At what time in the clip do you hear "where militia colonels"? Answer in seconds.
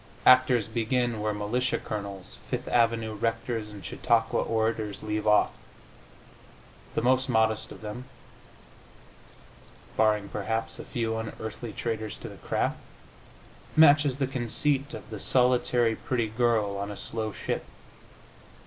1.21-2.39